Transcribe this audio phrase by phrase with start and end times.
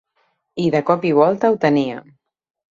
[0.63, 2.03] I de cop i volta ho tenia.